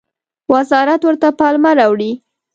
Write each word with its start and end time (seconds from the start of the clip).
وزارت 0.53 1.01
ورته 1.05 1.27
پلمه 1.39 1.71
راوړي. 1.79 2.11